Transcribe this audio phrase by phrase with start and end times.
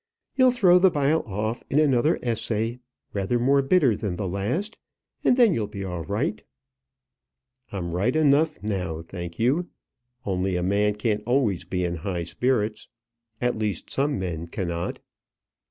[0.35, 2.79] You'll throw the bile off in another essay,
[3.13, 4.75] rather more bitter than the last,
[5.23, 6.43] and then you'll be all right."
[7.71, 9.69] "I'm right enough now, thank you.
[10.25, 12.87] Only a man can't always be in high spirits.
[13.41, 14.97] At least, some men cannot."